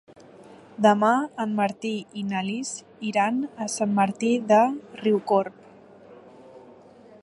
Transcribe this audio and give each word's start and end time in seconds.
Demà 0.85 1.11
en 1.45 1.53
Martí 1.59 1.91
i 2.21 2.25
na 2.31 2.41
Lis 2.49 2.73
iran 3.11 3.39
a 3.67 3.71
Sant 3.77 3.95
Martí 4.01 4.33
de 4.53 4.61
Riucorb. 5.05 5.63